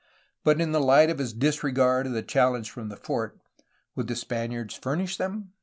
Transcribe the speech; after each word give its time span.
But 0.43 0.59
in 0.59 0.71
the 0.71 0.81
light 0.81 1.11
of 1.11 1.19
his 1.19 1.31
disregard 1.31 2.07
of 2.07 2.13
the 2.13 2.23
challenge 2.23 2.71
from 2.71 2.89
the 2.89 2.95
fort, 2.97 3.37
would 3.95 4.07
the 4.07 4.15
Spaniards 4.15 4.73
furnish 4.73 5.17
them? 5.17 5.51